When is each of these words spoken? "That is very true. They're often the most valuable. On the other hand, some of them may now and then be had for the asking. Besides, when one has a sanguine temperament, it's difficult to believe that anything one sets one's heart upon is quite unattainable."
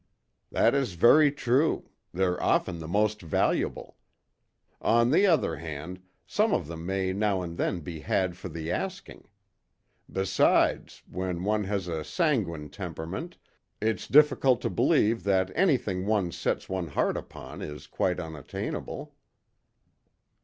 "That 0.51 0.73
is 0.73 0.93
very 0.93 1.31
true. 1.31 1.91
They're 2.11 2.41
often 2.41 2.79
the 2.79 2.87
most 2.87 3.21
valuable. 3.21 3.97
On 4.81 5.11
the 5.11 5.27
other 5.27 5.57
hand, 5.57 6.01
some 6.25 6.55
of 6.55 6.65
them 6.65 6.87
may 6.87 7.13
now 7.13 7.43
and 7.43 7.55
then 7.55 7.81
be 7.81 7.99
had 7.99 8.35
for 8.35 8.49
the 8.49 8.71
asking. 8.71 9.27
Besides, 10.11 11.03
when 11.07 11.43
one 11.43 11.65
has 11.65 11.87
a 11.87 12.03
sanguine 12.03 12.69
temperament, 12.71 13.37
it's 13.79 14.07
difficult 14.07 14.59
to 14.61 14.71
believe 14.71 15.23
that 15.25 15.51
anything 15.53 16.07
one 16.07 16.31
sets 16.31 16.67
one's 16.67 16.93
heart 16.93 17.15
upon 17.15 17.61
is 17.61 17.85
quite 17.85 18.19
unattainable." 18.19 19.13